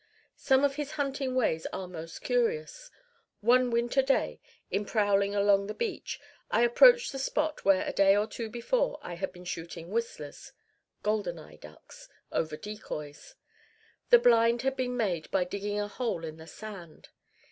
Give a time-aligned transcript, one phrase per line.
[0.39, 2.89] Some of his hunting ways are most curious.
[3.41, 4.39] One winter day,
[4.71, 8.97] in prowling along the beach, I approached the spot where a day or two before
[9.03, 10.53] I had been shooting whistlers
[11.03, 13.35] (golden eye ducks) over decoys.
[14.09, 17.09] The blind had been made by digging a hole in the sand.